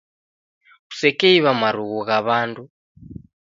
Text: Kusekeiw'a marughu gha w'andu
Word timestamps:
Kusekeiw'a 0.87 1.51
marughu 1.59 1.99
gha 2.07 2.17
w'andu 2.25 2.63